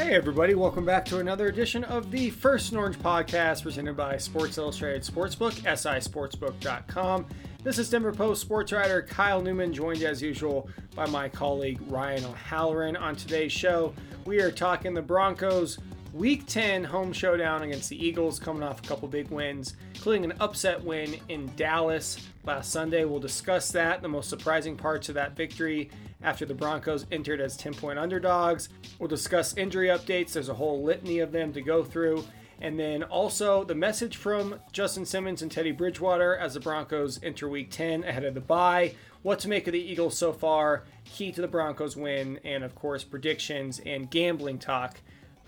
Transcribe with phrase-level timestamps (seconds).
[0.00, 4.56] Hey, everybody, welcome back to another edition of the First Orange podcast presented by Sports
[4.56, 7.26] Illustrated Sportsbook, sisportsbook.com.
[7.62, 12.24] This is Denver Post sports writer Kyle Newman, joined as usual by my colleague Ryan
[12.24, 12.96] O'Halloran.
[12.96, 13.92] On today's show,
[14.24, 15.78] we are talking the Broncos'
[16.12, 20.34] Week 10 home showdown against the Eagles, coming off a couple big wins, including an
[20.40, 23.04] upset win in Dallas last Sunday.
[23.04, 25.88] We'll discuss that, the most surprising parts of that victory
[26.20, 28.70] after the Broncos entered as 10 point underdogs.
[28.98, 32.24] We'll discuss injury updates, there's a whole litany of them to go through.
[32.60, 37.48] And then also the message from Justin Simmons and Teddy Bridgewater as the Broncos enter
[37.48, 38.96] week 10 ahead of the bye.
[39.22, 42.74] What to make of the Eagles so far, key to the Broncos win, and of
[42.74, 45.00] course, predictions and gambling talk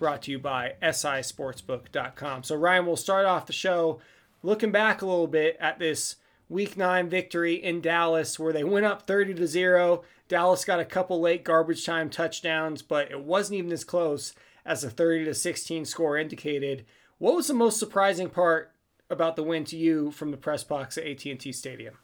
[0.03, 2.43] brought to you by sisportsbook.com.
[2.43, 4.01] So, Ryan, we'll start off the show
[4.41, 6.17] looking back a little bit at this
[6.49, 10.03] week nine victory in Dallas where they went up 30 to 0.
[10.27, 14.33] Dallas got a couple late garbage time touchdowns, but it wasn't even as close
[14.65, 16.83] as the 30 to 16 score indicated.
[17.17, 18.73] What was the most surprising part
[19.09, 21.97] about the win to you from the press box at AT&T Stadium?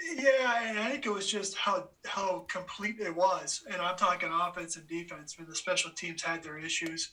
[0.00, 4.28] Yeah, and I think it was just how how complete it was, and I'm talking
[4.32, 5.36] offense and defense.
[5.38, 7.10] I mean, the special teams had their issues.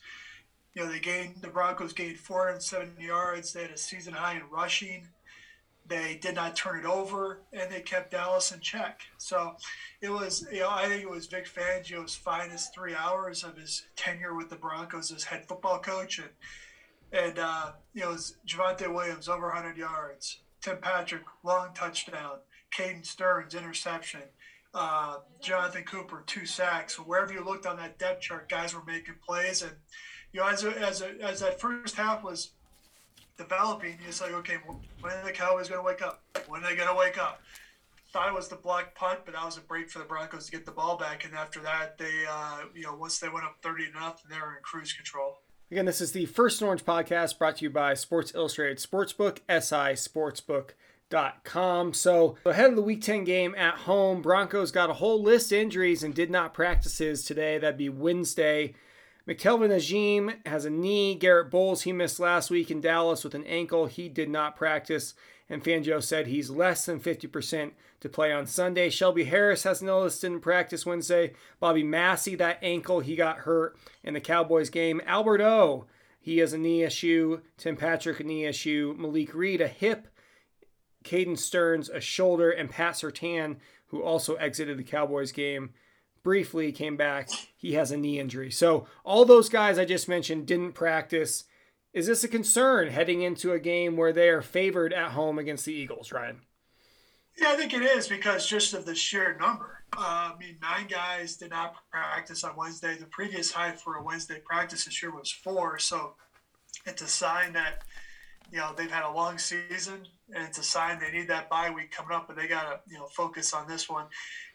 [0.74, 3.54] You know, they gained the Broncos gained 407 yards.
[3.54, 5.08] They had a season high in rushing.
[5.88, 9.02] They did not turn it over, and they kept Dallas in check.
[9.18, 9.56] So,
[10.02, 13.84] it was you know I think it was Vic Fangio's finest three hours of his
[13.96, 16.30] tenure with the Broncos as head football coach, and
[17.12, 22.40] and uh, you know it was Javonte Williams over 100 yards, Tim Patrick long touchdown.
[22.76, 24.22] Caden Sterns interception,
[24.74, 26.96] uh, Jonathan Cooper two sacks.
[26.96, 29.74] Wherever you looked on that depth chart, guys were making plays, and
[30.32, 32.52] you know as a, as a, as that first half was
[33.38, 34.58] developing, it's like okay,
[35.02, 36.22] when are the Cowboys going to wake up?
[36.48, 37.42] When are they going to wake up?
[38.14, 40.52] Thought it was the block punt, but that was a break for the Broncos to
[40.52, 43.58] get the ball back, and after that, they uh, you know once they went up
[43.62, 45.40] thirty to nothing, they were in cruise control.
[45.72, 49.96] Again, this is the First Orange podcast brought to you by Sports Illustrated Sportsbook, SI
[49.96, 50.72] Sportsbook.
[51.44, 51.94] Com.
[51.94, 55.60] So ahead of the Week 10 game at home, Broncos got a whole list of
[55.60, 57.58] injuries and did not practices today.
[57.58, 58.74] That'd be Wednesday.
[59.28, 61.16] McTelvin Agim has a knee.
[61.16, 63.86] Garett Bolles, he missed last week in Dallas with an ankle.
[63.86, 65.14] He did not practice.
[65.50, 68.90] And Fangio said he's less than 50% to play on Sunday.
[68.90, 71.34] Shelby Harris has an illness, didn't practice Wednesday.
[71.60, 75.02] Bobby Massie, that ankle, he got hurt in the Cowboys game.
[75.06, 75.86] Albert O,
[76.20, 77.42] he has a knee issue.
[77.58, 78.96] Tim Patrick, a knee issue.
[78.98, 80.08] Malik Reed, a hip.
[81.04, 83.58] Caden Sterns a shoulder, and Pat Surtain,
[83.88, 85.72] who also exited the Cowboys game
[86.24, 87.30] briefly, came back.
[87.56, 88.52] He has a knee injury.
[88.52, 91.46] So all those guys I just mentioned didn't practice.
[91.94, 95.66] Is this a concern heading into a game where they are favored at home against
[95.66, 96.42] the Eagles, Ryan?
[97.38, 99.84] Yeah, I think it is because just of the sheer number.
[99.98, 102.96] Uh, I mean, nine guys did not practice on Wednesday.
[102.98, 105.80] The previous high for a Wednesday practice this year was four.
[105.80, 106.16] So
[106.86, 107.84] it's a sign that
[108.52, 111.70] you know they've had a long season and it's a sign they need that bye
[111.70, 114.06] week coming up, but they got to you know focus on this one.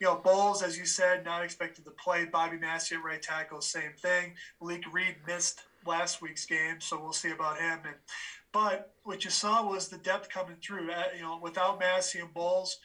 [0.00, 2.24] You know, Bolles, as you said, not expected to play.
[2.24, 4.34] Bobby Massie at right tackle, same thing.
[4.60, 7.80] Malik Reed missed last week's game, so we'll see about him.
[7.84, 7.96] And
[8.52, 10.90] but what you saw was the depth coming through.
[10.90, 12.78] Uh, you know, without Massie and Bolles,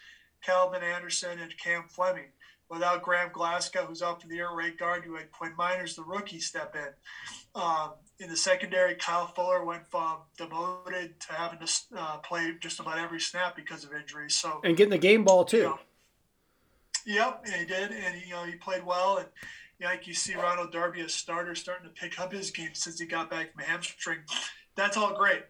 [0.43, 2.31] Calvin Anderson and Cam Fleming.
[2.71, 6.03] Without Graham Glasgow, who's up in the air right guard, you had Quinn Meinerz, the
[6.03, 7.61] rookie, step in.
[7.61, 12.79] Um, in the secondary, Kyle Fuller went from demoted to having to uh, play just
[12.79, 14.35] about every snap because of injuries.
[14.35, 15.57] So and getting the game ball too.
[15.57, 15.79] You know,
[17.05, 19.27] yep, and he did, and he, you know he played well, and
[19.77, 22.69] you know, like you see Ronald Darby, a starter, starting to pick up his game
[22.71, 24.19] since he got back from hamstring.
[24.75, 25.43] That's all great,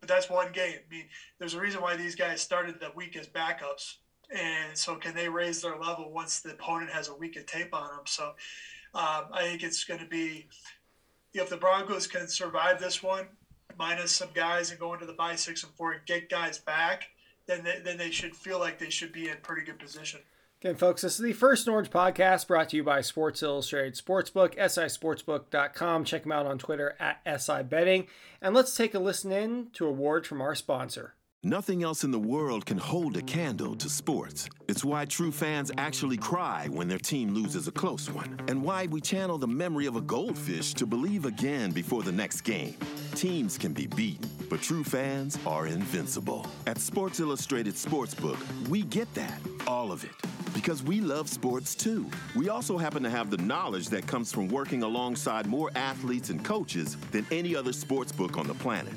[0.00, 0.78] but that's one game.
[0.84, 1.04] I mean,
[1.38, 3.98] there's a reason why these guys started the week as backups,
[4.30, 7.74] and so can they raise their level once the opponent has a week of tape
[7.74, 8.06] on them?
[8.06, 8.34] So
[8.94, 10.48] um, I think it's going to be
[11.34, 13.26] if the Broncos can survive this one,
[13.78, 17.04] minus some guys and go into the bye six and four and get guys back,
[17.46, 20.20] then they, then they should feel like they should be in pretty good position.
[20.62, 24.58] Again, folks, this is the First Orange podcast brought to you by Sports Illustrated Sportsbook,
[24.58, 26.04] sisportsbook.com.
[26.04, 28.08] Check them out on Twitter at SI Betting.
[28.42, 31.14] And let's take a listen in to a word from our sponsor.
[31.42, 34.46] Nothing else in the world can hold a candle to sports.
[34.68, 38.88] It's why true fans actually cry when their team loses a close one, and why
[38.88, 42.74] we channel the memory of a goldfish to believe again before the next game.
[43.14, 46.46] Teams can be beaten, but true fans are invincible.
[46.66, 48.38] At Sports Illustrated Sportsbook,
[48.68, 50.10] we get that, all of it.
[50.52, 52.10] Because we love sports too.
[52.36, 56.44] We also happen to have the knowledge that comes from working alongside more athletes and
[56.44, 58.92] coaches than any other sports book on the planet.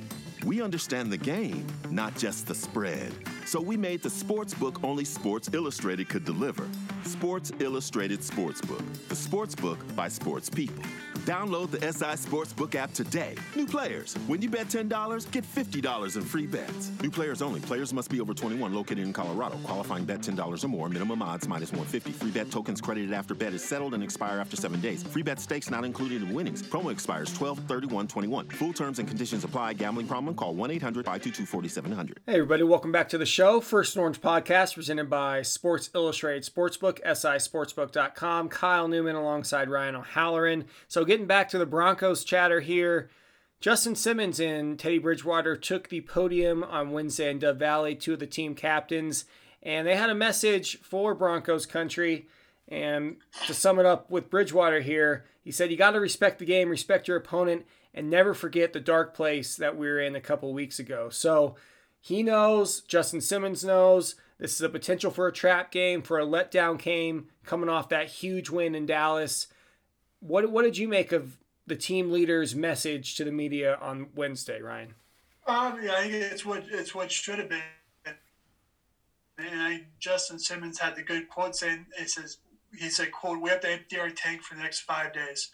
[0.45, 3.13] We understand the game, not just the spread.
[3.45, 6.67] So we made the sports book only Sports Illustrated could deliver.
[7.05, 10.83] Sports Illustrated Sportsbook, the sports book by sports people.
[11.25, 13.35] Download the SI Sportsbook app today.
[13.55, 16.91] New players, when you bet $10, get $50 in free bets.
[17.01, 17.61] New players only.
[17.61, 19.55] Players must be over 21, located in Colorado.
[19.63, 20.89] Qualifying bet $10 or more.
[20.89, 22.11] Minimum odds minus 150.
[22.11, 25.01] Free bet tokens credited after bet is settled and expire after seven days.
[25.01, 26.61] Free bet stakes not included in winnings.
[26.61, 28.49] Promo expires 12 31 21.
[28.49, 29.73] Full terms and conditions apply.
[29.73, 30.35] Gambling problem?
[30.35, 32.19] Call 1 800 522 4700.
[32.25, 33.61] Hey, everybody, welcome back to the show.
[33.61, 38.49] First Orange Podcast presented by Sports Illustrated Sportsbook, sisportsbook.com.
[38.49, 40.65] Kyle Newman alongside Ryan O'Halloran.
[40.89, 43.07] So, getting back to the Broncos chatter here.
[43.59, 48.19] Justin Simmons and Teddy Bridgewater took the podium on Wednesday in Dove Valley, two of
[48.19, 49.25] the team captains,
[49.61, 52.25] and they had a message for Broncos country.
[52.67, 56.45] And to sum it up with Bridgewater here, he said, You got to respect the
[56.45, 60.19] game, respect your opponent, and never forget the dark place that we were in a
[60.19, 61.09] couple weeks ago.
[61.11, 61.53] So
[62.01, 66.25] he knows, Justin Simmons knows, this is a potential for a trap game, for a
[66.25, 69.45] letdown game coming off that huge win in Dallas.
[70.25, 71.37] What, what did you make of
[71.67, 74.93] the team leader's message to the media on Wednesday, Ryan?
[75.45, 77.61] Um, yeah, I think it's what it's what should have been.
[79.37, 82.37] And I, Justin Simmons had the good quote saying, "It says
[82.77, 85.49] he said, quote, we have to empty our tank for the next five days.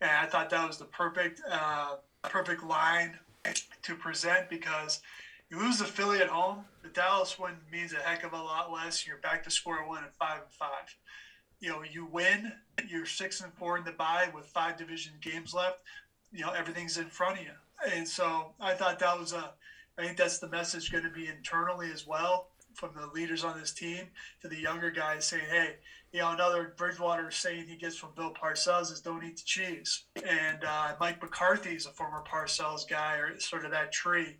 [0.00, 3.18] And I thought that was the perfect, uh, perfect line
[3.82, 5.00] to present because
[5.50, 8.72] you lose the Philly at home, the Dallas win means a heck of a lot
[8.72, 9.06] less.
[9.06, 10.96] You're back to square one at five and five.
[11.66, 12.52] You know, you win,
[12.88, 15.80] you're six and four in the bye with five division games left.
[16.32, 17.50] You know, everything's in front of you.
[17.92, 19.50] And so I thought that was a,
[19.98, 23.58] I think that's the message going to be internally as well from the leaders on
[23.58, 24.04] this team
[24.42, 25.74] to the younger guys saying, hey,
[26.12, 30.04] you know, another Bridgewater saying he gets from Bill Parcells is don't eat the cheese.
[30.24, 34.36] And uh, Mike McCarthy is a former Parcells guy or sort of that tree.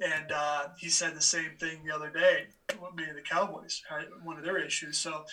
[0.00, 2.46] And uh, he said the same thing the other day.
[2.94, 4.96] Maybe the Cowboys had one of their issues.
[4.96, 5.24] So,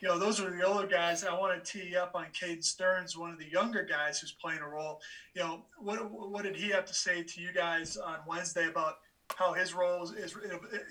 [0.00, 1.24] you know, those are the older guys.
[1.24, 4.60] I want to tee up on Caden Sterns, one of the younger guys who's playing
[4.60, 5.00] a role.
[5.34, 8.98] You know, what what did he have to say to you guys on Wednesday about
[9.34, 10.36] how his role is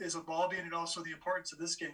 [0.01, 1.93] is evolving and also the importance of this game?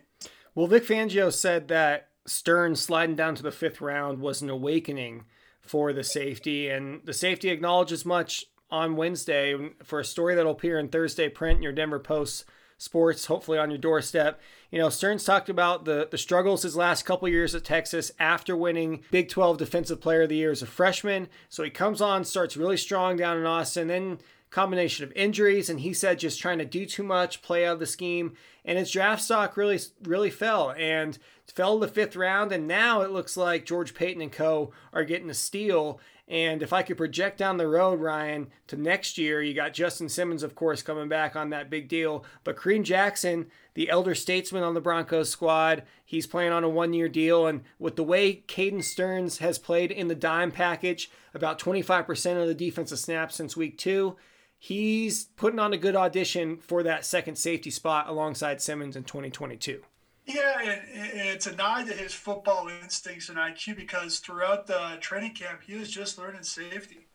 [0.56, 5.25] Well, Vic Fangio said that Stern sliding down to the fifth round was an awakening
[5.62, 10.51] for the safety, and the safety acknowledged as much on Wednesday for a story that'll
[10.51, 12.45] appear in Thursday print in your Denver Post
[12.77, 14.39] sports, hopefully on your doorstep.
[14.71, 18.55] You know, Sterns talked about the the struggles his last couple years at Texas after
[18.55, 21.27] winning Big 12 Defensive Player of the Year as a freshman.
[21.49, 24.19] So he comes on, starts really strong down in Austin, then
[24.49, 27.79] combination of injuries, and he said just trying to do too much, play out of
[27.79, 28.33] the scheme,
[28.63, 31.17] and his draft stock really really fell and
[31.47, 32.51] fell the fifth round.
[32.51, 34.71] And now it looks like George Paton and Co.
[34.93, 35.99] are getting a steal.
[36.29, 40.09] And if I could project down the road, Ryan, to next year, you got Justin
[40.09, 42.25] Simmons, of course, coming back on that big deal.
[42.44, 46.94] But Kareem Jackson, the elder statesman on the Broncos squad, he's playing on a one
[46.94, 47.47] year deal.
[47.47, 52.47] And with the way Caden Sterns has played in the dime package, about 25% of
[52.47, 54.18] the defensive snaps since week two,
[54.59, 59.81] he's putting on a good audition for that second safety spot alongside Simmons in 2022.
[60.27, 65.33] Yeah, and, it's a nod to his football instincts and IQ because throughout the training
[65.33, 67.07] camp, he was just learning safety.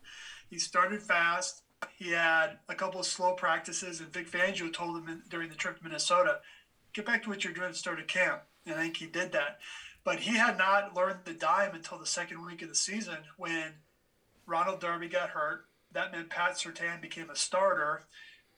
[0.49, 1.61] He started fast.
[1.95, 5.77] He had a couple of slow practices, and Vic Fangio told him during the trip
[5.77, 6.39] to Minnesota,
[6.93, 8.41] get back to what you're doing at start camp.
[8.65, 9.59] And I think he did that.
[10.03, 13.73] But he had not learned the dime until the second week of the season when
[14.45, 18.03] Ronald Darby got hurt that meant Pat Surtain became a starter,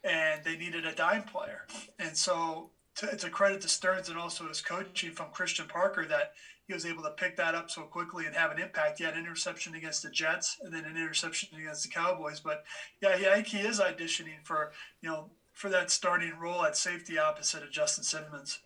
[0.04, 1.68] and they needed a dime player.
[2.00, 6.06] And so to, it's a credit to Sterns and also his coaching from Christian Parker
[6.06, 6.34] that
[6.68, 8.98] he was able to pick that up so quickly and have an impact.
[8.98, 12.40] He had an interception against the Jets and then an interception against the Cowboys.
[12.40, 12.64] But
[13.02, 14.72] yeah, yeah I think he is auditioning for
[15.02, 18.60] you know for that starting role at safety opposite of Justin Simmons.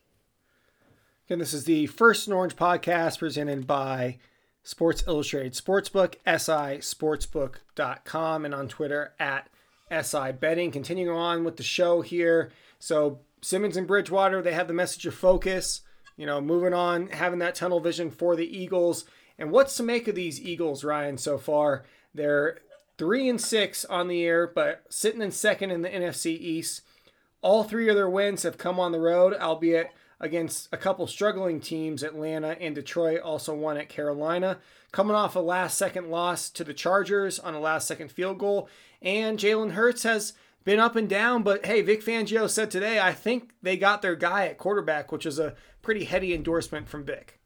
[1.27, 4.17] Again, this is the First and Orange podcast presented by
[4.63, 9.47] Sports Illustrated Sportsbook, sisportsbook.com, and on Twitter at
[9.91, 10.71] SI Betting.
[10.71, 12.51] Continuing on with the show here.
[12.79, 15.81] So, Simmons and Bridgewater, they have the message of focus,
[16.17, 19.05] you know, moving on, having that tunnel vision for the Eagles.
[19.37, 21.85] And what's to make of these Eagles, Ryan, so far?
[22.13, 22.59] They're
[22.97, 26.81] three and six on the year, but sitting in second in the NFC East.
[27.41, 31.61] All three of their wins have come on the road, albeit against a couple struggling
[31.61, 34.57] teams, Atlanta and Detroit, also won at Carolina.
[34.91, 38.67] Coming off a last second loss to the Chargers on a last second field goal.
[39.01, 40.33] And Jalen Hurts has
[40.69, 44.15] been up and down, but hey, Vic Fangio said today, I think they got their
[44.15, 47.39] guy at quarterback, which is a pretty heady endorsement from Vic.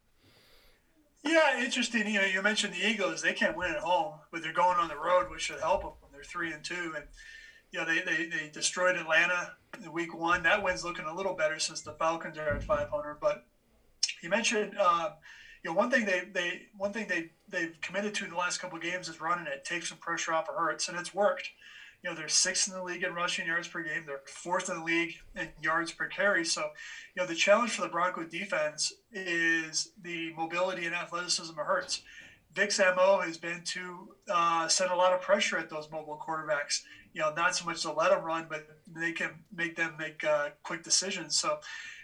[1.24, 2.06] Yeah, interesting.
[2.06, 4.88] You know, you mentioned the Eagles; they can't win at home, but they're going on
[4.88, 5.92] the road, which should help them.
[6.12, 7.06] They're three and two, and
[7.70, 9.52] you know they, they, they destroyed Atlanta
[9.82, 10.42] in week one.
[10.42, 13.20] That win's looking a little better since the Falcons are at 500.
[13.22, 13.46] But
[14.22, 15.12] you mentioned, uh,
[15.64, 18.58] you know, one thing they they one thing they they've committed to in the last
[18.58, 21.48] couple of games is running it, take some pressure off of Hurts, and it's worked.
[22.04, 24.04] You know, they're sixth in the league in rushing yards per game.
[24.06, 26.44] They're fourth in the league in yards per carry.
[26.44, 26.60] So,
[27.16, 32.02] you know, the challenge for the Bronco defense is the mobility and athleticism of Hurts.
[32.54, 36.82] Vic's MO has been to uh, send a lot of pressure at those mobile quarterbacks.
[37.14, 40.22] You know, not so much to let them run, but they can make them make
[40.24, 41.38] uh, quick decisions.
[41.38, 41.58] So,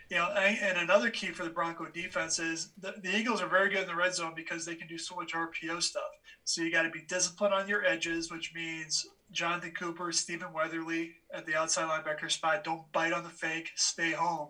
[0.09, 3.69] you know, and another key for the Bronco defense is the, the Eagles are very
[3.69, 6.02] good in the red zone because they can do so much RPO stuff.
[6.45, 11.16] So you got to be disciplined on your edges, which means Jonathan Cooper, Stephen Weatherly
[11.32, 12.64] at the outside linebacker spot.
[12.64, 13.70] Don't bite on the fake.
[13.76, 14.49] Stay home.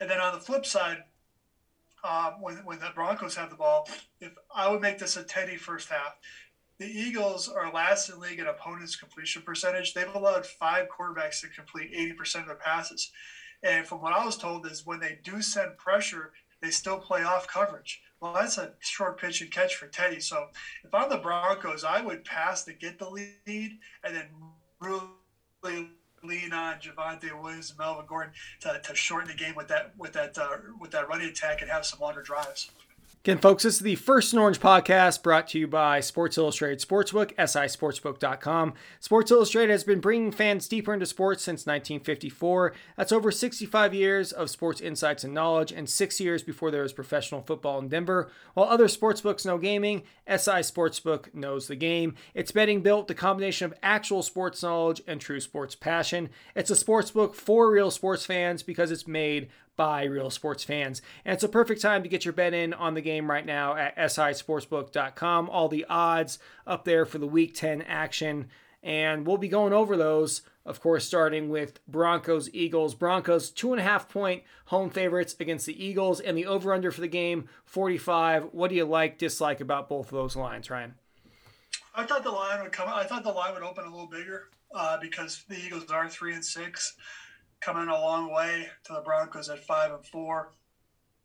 [0.00, 1.04] And then on the flip side,
[2.02, 3.88] uh, when when the Broncos have the ball,
[4.20, 6.16] if I would make this a Teddy first half,
[6.78, 9.94] the Eagles are last in league in opponents' completion percentage.
[9.94, 13.10] They've allowed five quarterbacks to complete 80% of their passes.
[13.62, 17.22] And from what I was told is when they do send pressure, they still play
[17.22, 18.02] off coverage.
[18.24, 20.18] Well, that's a short pitch and catch for Teddy.
[20.18, 20.46] So
[20.82, 24.28] if I'm the Broncos, I would pass to get the lead and then
[24.80, 25.90] really
[26.22, 30.14] lean on Javonte Williams and Melvin Gordon to, to shorten the game with that with
[30.14, 32.70] that uh, with that running attack and have some longer drives.
[33.24, 36.86] Again, folks, this is the First and Orange podcast brought to you by Sports Illustrated
[36.86, 38.74] Sportsbook, sisportsbook.com.
[39.00, 42.74] Sports Illustrated has been bringing fans deeper into sports since 1954.
[42.98, 46.92] That's over 65 years of sports insights and knowledge, and six years before there was
[46.92, 48.30] professional football in Denver.
[48.52, 52.16] While other sportsbooks know gaming, SI Sportsbook knows the game.
[52.34, 56.28] It's betting built the combination of actual sports knowledge and true sports passion.
[56.54, 61.02] It's a sportsbook for real sports fans because it's made by real sports fans.
[61.24, 63.76] And it's a perfect time to get your bet in on the game right now
[63.76, 65.50] at sisportsbook.com.
[65.50, 68.48] All the odds up there for the week 10 action.
[68.82, 72.94] And we'll be going over those, of course, starting with Broncos Eagles.
[72.94, 76.90] Broncos, two and a half point home favorites against the Eagles, and the over under
[76.90, 78.48] for the game, 45.
[78.52, 80.94] What do you like, dislike about both of those lines, Ryan?
[81.94, 82.88] I thought the line would come.
[82.92, 86.34] I thought the line would open a little bigger uh, because the Eagles are three
[86.34, 86.96] and six
[87.64, 90.52] coming a long way to the Broncos at five and four.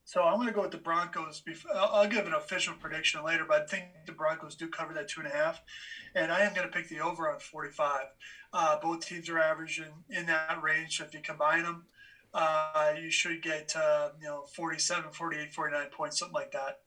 [0.06, 1.44] So I'm going to go with the Broncos.
[1.76, 5.22] I'll give an official prediction later, but I think the Broncos do cover that two
[5.22, 5.62] and a half,
[6.16, 8.06] and I am going to pick the over on 45.
[8.52, 10.98] Uh, both teams are averaging in that range.
[10.98, 11.84] So if you combine them,
[12.34, 16.80] uh, you should get uh, you know 47, 48, 49 points, something like that.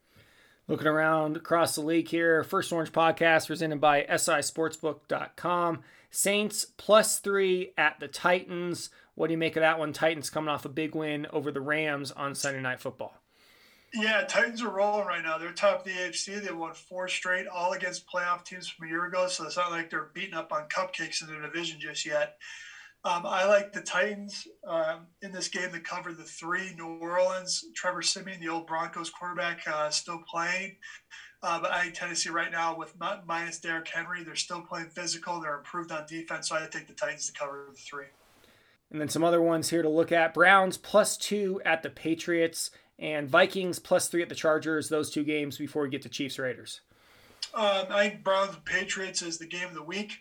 [0.67, 5.81] Looking around across the league here, First Orange Podcast presented by SISportsbook.com.
[6.09, 8.89] Saints plus three at the Titans.
[9.15, 9.93] What do you make of that one?
[9.93, 13.13] Titans coming off a big win over the Rams on Sunday Night Football.
[13.93, 15.37] Yeah, Titans are rolling right now.
[15.37, 16.43] They're top of the AFC.
[16.43, 19.27] They won four straight, all against playoff teams from a year ago.
[19.27, 22.37] So it's not like they're beating up on cupcakes in their division just yet.
[23.05, 26.73] Um, I like the Titans um, in this game that covered the three.
[26.75, 30.77] New Orleans, Trevor Siemian, the old Broncos quarterback, uh, still playing.
[31.43, 32.95] Uh, but I tend to see right now with
[33.27, 35.41] minus Derrick Henry, they're still playing physical.
[35.41, 38.05] They're improved on defense, so I take the Titans to cover the three.
[38.93, 42.69] And then some other ones here to look at Browns plus two at the Patriots
[42.99, 44.87] and Vikings plus three at the Chargers.
[44.87, 46.81] Those two games before we get to Chiefs Raiders.
[47.55, 50.19] Um, I think Browns Patriots is the game of the week.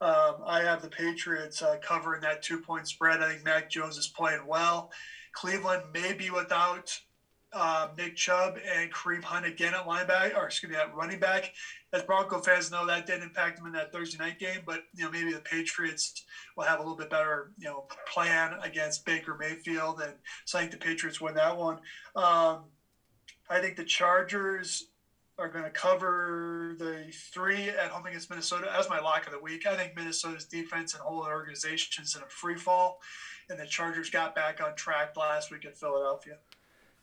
[0.00, 3.22] Um, I have the Patriots uh, covering that two point spread.
[3.22, 4.90] I think Mac Jones is playing well.
[5.34, 6.98] Cleveland may be without
[7.52, 11.52] uh, Nick Chubb and Kareem Hunt again at linebacker, or excuse me, at running back.
[11.92, 15.04] As Bronco fans know, that didn't impact them in that Thursday night game, but you
[15.04, 16.24] know maybe the Patriots
[16.56, 20.62] will have a little bit better you know plan against Baker Mayfield, and so I
[20.62, 21.76] think the Patriots win that one.
[22.16, 22.64] Um,
[23.50, 24.86] I think the Chargers
[25.38, 29.38] are going to cover the three at home against Minnesota as my lock of the
[29.38, 29.66] week.
[29.66, 33.00] I think Minnesota's defense and whole organization is in a free fall,
[33.50, 36.38] and the Chargers got back on track last week at Philadelphia.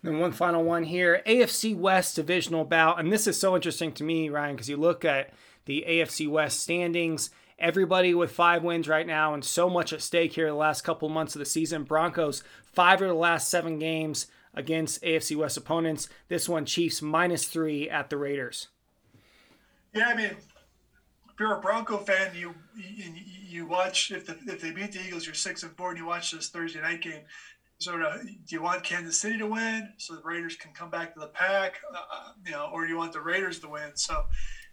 [0.03, 2.99] And one final one here AFC West divisional bout.
[2.99, 5.33] And this is so interesting to me, Ryan, because you look at
[5.65, 10.33] the AFC West standings, everybody with five wins right now, and so much at stake
[10.33, 11.83] here the last couple months of the season.
[11.83, 16.07] Broncos, five of the last seven games against AFC West opponents.
[16.29, 18.69] This one, Chiefs minus three at the Raiders.
[19.93, 23.11] Yeah, I mean, if you're a Bronco fan, you you,
[23.47, 26.05] you watch if the, if they beat the Eagles, you're six and four, and you
[26.05, 27.21] watch this Thursday night game
[27.87, 31.19] of do you want Kansas City to win so the Raiders can come back to
[31.19, 33.91] the pack, uh, uh, you know, or do you want the Raiders to win?
[33.95, 34.25] So,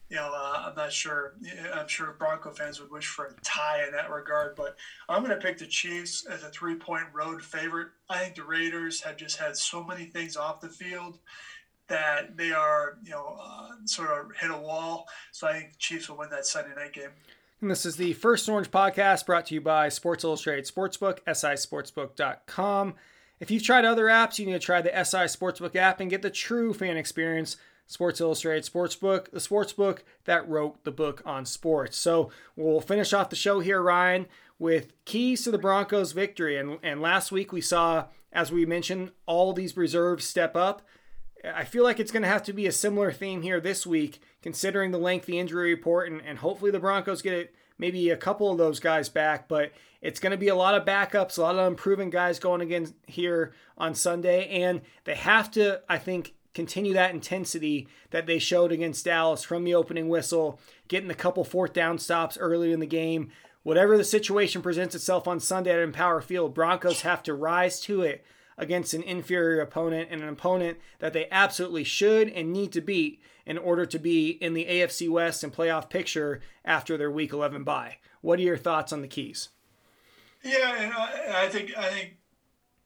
[0.08, 1.34] you know, uh, I'm not sure.
[1.72, 4.76] I'm sure Bronco fans would wish for a tie in that regard, but
[5.08, 7.88] I'm going to pick the Chiefs as a three point road favorite.
[8.08, 11.18] I think the Raiders have just had so many things off the field
[11.88, 15.06] that they are, you know, uh, sort of hit a wall.
[15.30, 17.10] So I think Chiefs will win that Sunday night game.
[17.62, 22.94] And this is the First Orange podcast brought to you by Sports Illustrated Sportsbook, sisportsbook.com.
[23.40, 26.20] If you've tried other apps, you need to try the SI Sportsbook app and get
[26.20, 27.56] the true fan experience.
[27.86, 31.96] Sports Illustrated Sportsbook, the sportsbook that wrote the book on sports.
[31.96, 34.26] So we'll finish off the show here, Ryan,
[34.58, 36.58] with keys to the Broncos' victory.
[36.58, 40.82] And, and last week we saw, as we mentioned, all these reserves step up.
[41.44, 44.20] I feel like it's going to have to be a similar theme here this week,
[44.42, 48.50] considering the lengthy injury report, and, and hopefully the Broncos get it, maybe a couple
[48.50, 49.48] of those guys back.
[49.48, 52.60] But it's going to be a lot of backups, a lot of improving guys going
[52.60, 58.38] again here on Sunday, and they have to, I think, continue that intensity that they
[58.38, 62.80] showed against Dallas from the opening whistle, getting a couple fourth down stops early in
[62.80, 63.30] the game.
[63.62, 68.00] Whatever the situation presents itself on Sunday at Empower Field, Broncos have to rise to
[68.00, 68.24] it
[68.58, 73.20] against an inferior opponent and an opponent that they absolutely should and need to beat
[73.44, 77.64] in order to be in the AFC West and playoff picture after their Week 11
[77.64, 77.96] bye.
[78.20, 79.50] What are your thoughts on the keys?
[80.42, 82.16] Yeah, and I, I think I think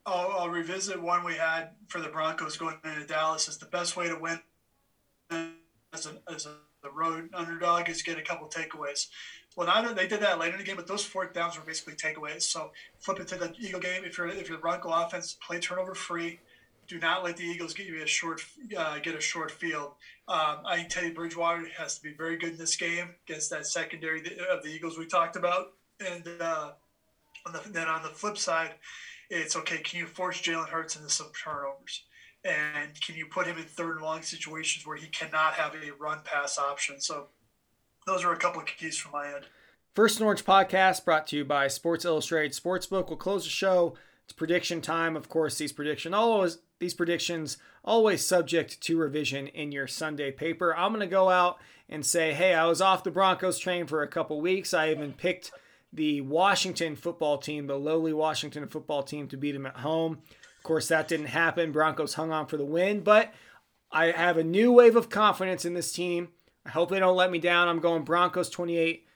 [0.06, 3.48] I'll, I'll, revisit one we had for the Broncos going into Dallas.
[3.48, 4.40] Is the best way to win
[5.92, 9.06] as a, as a road underdog is get a couple takeaways.
[9.60, 11.92] Well, now they did that later in the game, but those fourth downs were basically
[11.92, 12.44] takeaways.
[12.44, 14.04] So flip it to the Eagle game.
[14.06, 16.40] If you're if you're Bronco offense, play turnover free.
[16.88, 18.40] Do not let the Eagles get you a short
[18.74, 19.92] uh, get a short field.
[20.28, 23.66] Um, I think Teddy Bridgewater has to be very good in this game against that
[23.66, 25.74] secondary of the Eagles we talked about.
[26.00, 26.70] And uh,
[27.44, 28.70] on the, then on the flip side,
[29.28, 29.82] it's okay.
[29.82, 32.04] Can you force Jalen Hurts into some turnovers?
[32.46, 35.90] And can you put him in third and long situations where he cannot have a
[36.02, 36.98] run pass option?
[36.98, 37.26] So
[38.06, 39.46] those are a couple of keys from my end.
[39.94, 43.08] First Orange podcast brought to you by Sports Illustrated Sportsbook.
[43.08, 43.94] We'll close the show.
[44.24, 45.16] It's prediction time.
[45.16, 50.74] Of course, these prediction always these predictions always subject to revision in your Sunday paper.
[50.76, 54.02] I'm going to go out and say, hey, I was off the Broncos train for
[54.02, 54.72] a couple weeks.
[54.72, 55.50] I even picked
[55.92, 60.20] the Washington football team, the lowly Washington football team, to beat them at home.
[60.56, 61.72] Of course, that didn't happen.
[61.72, 63.32] Broncos hung on for the win, but
[63.90, 66.28] I have a new wave of confidence in this team.
[66.66, 67.68] I hope they don't let me down.
[67.68, 69.06] I'm going Broncos 28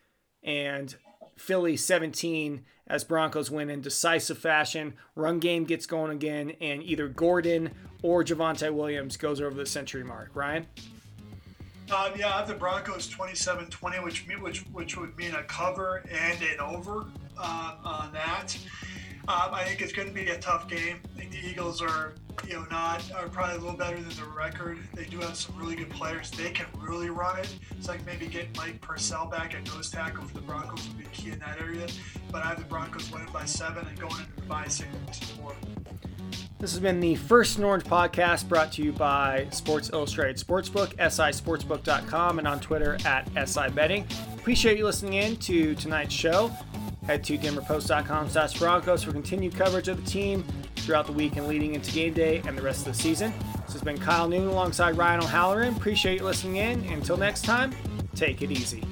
[0.43, 0.95] and
[1.37, 4.95] Philly 17 as Broncos win in decisive fashion.
[5.15, 7.71] Run game gets going again, and either Gordon
[8.03, 10.31] or Javonte Williams goes over the century mark.
[10.35, 10.67] Ryan?
[11.95, 16.41] Um, yeah, I have the Broncos 27-20, which which which would mean a cover and
[16.43, 17.01] an over
[17.39, 18.57] um, on that.
[19.27, 21.01] Um, I think it's going to be a tough game.
[21.17, 22.13] I think the Eagles are,
[22.47, 24.79] you know, not are probably a little better than the record.
[24.93, 26.31] They do have some really good players.
[26.31, 27.57] They can really run it.
[27.71, 31.05] It's like maybe get Mike Purcell back at nose tackle for the Broncos would be
[31.05, 31.87] key in that area.
[32.31, 35.57] But I have the Broncos winning by seven and going into by six to four.
[36.59, 40.95] This has been the First and Orange podcast brought to you by Sports Illustrated Sportsbook,
[40.97, 44.05] sisportsbook.com, and on Twitter at sibetting.
[44.39, 46.51] Appreciate you listening in to tonight's show.
[47.07, 50.45] Head to denverpost.com slash Broncos for continued coverage of the team
[50.77, 53.33] throughout the week and leading into game day and the rest of the season.
[53.65, 55.75] This has been Kyle Newman alongside Ryan O'Halloran.
[55.75, 56.85] Appreciate you listening in.
[56.93, 57.75] Until next time,
[58.15, 58.83] take it easy.